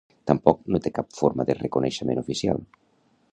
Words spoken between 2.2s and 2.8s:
oficial.